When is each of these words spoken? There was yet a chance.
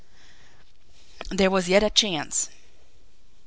There 1.29 1.51
was 1.51 1.69
yet 1.69 1.83
a 1.83 1.91
chance. 1.91 2.49